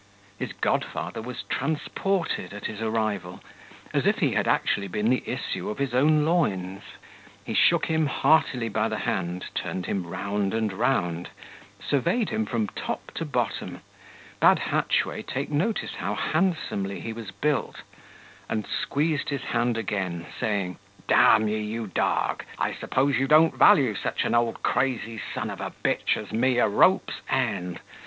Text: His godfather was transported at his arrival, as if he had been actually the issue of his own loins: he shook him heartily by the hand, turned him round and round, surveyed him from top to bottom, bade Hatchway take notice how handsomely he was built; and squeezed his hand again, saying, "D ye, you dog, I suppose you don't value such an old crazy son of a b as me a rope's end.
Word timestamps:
His 0.39 0.51
godfather 0.53 1.21
was 1.21 1.43
transported 1.43 2.53
at 2.55 2.65
his 2.65 2.81
arrival, 2.81 3.39
as 3.93 4.07
if 4.07 4.17
he 4.17 4.31
had 4.31 4.45
been 4.45 4.51
actually 4.51 4.87
the 4.87 5.23
issue 5.29 5.69
of 5.69 5.77
his 5.77 5.93
own 5.93 6.25
loins: 6.25 6.81
he 7.45 7.53
shook 7.53 7.85
him 7.85 8.07
heartily 8.07 8.67
by 8.67 8.89
the 8.89 8.97
hand, 8.97 9.45
turned 9.53 9.85
him 9.85 10.07
round 10.07 10.55
and 10.55 10.73
round, 10.73 11.29
surveyed 11.87 12.29
him 12.29 12.47
from 12.47 12.65
top 12.69 13.11
to 13.11 13.25
bottom, 13.25 13.81
bade 14.39 14.57
Hatchway 14.57 15.21
take 15.21 15.51
notice 15.51 15.93
how 15.99 16.15
handsomely 16.15 16.99
he 16.99 17.13
was 17.13 17.29
built; 17.29 17.83
and 18.49 18.65
squeezed 18.65 19.29
his 19.29 19.41
hand 19.43 19.77
again, 19.77 20.25
saying, 20.39 20.79
"D 21.07 21.13
ye, 21.15 21.57
you 21.59 21.85
dog, 21.85 22.43
I 22.57 22.73
suppose 22.73 23.17
you 23.19 23.27
don't 23.27 23.53
value 23.55 23.93
such 23.93 24.25
an 24.25 24.33
old 24.33 24.63
crazy 24.63 25.21
son 25.35 25.51
of 25.51 25.61
a 25.61 25.73
b 25.83 25.97
as 26.15 26.31
me 26.31 26.57
a 26.57 26.67
rope's 26.67 27.21
end. 27.29 27.81